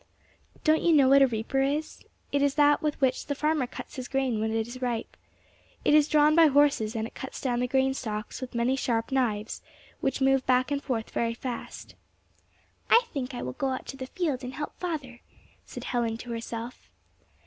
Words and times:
Don't 0.63 0.81
you 0.81 0.93
know 0.93 1.07
what 1.09 1.21
a 1.21 1.27
reaper 1.27 1.61
is? 1.61 2.01
It 2.31 2.41
is 2.41 2.55
that 2.55 2.81
with 2.81 2.99
which 2.99 3.27
the 3.27 3.35
farmer 3.35 3.67
cuts 3.67 3.97
his 3.97 4.07
grain 4.07 4.39
when 4.39 4.51
it 4.51 4.67
is 4.67 4.81
ripe. 4.81 5.15
It 5.85 5.93
is 5.93 6.07
drawn 6.07 6.33
by 6.33 6.47
horses, 6.47 6.95
and 6.95 7.05
it 7.05 7.13
cuts 7.13 7.39
down 7.39 7.59
the 7.59 7.67
grain 7.67 7.93
stalks 7.93 8.41
with 8.41 8.55
many 8.55 8.75
sharp 8.75 9.11
knives, 9.11 9.61
which 9.99 10.19
move 10.19 10.43
back 10.47 10.71
and 10.71 10.81
forth 10.81 11.11
very 11.11 11.35
fast. 11.35 11.93
"I 12.89 13.03
think 13.13 13.35
I 13.35 13.43
will 13.43 13.53
go 13.53 13.67
out 13.69 13.85
to 13.89 13.95
the 13.97 14.07
field 14.07 14.43
and 14.43 14.55
help 14.55 14.73
father," 14.79 15.21
said 15.67 15.83
Helen 15.83 16.17
to 16.17 16.31
herself. 16.31 16.89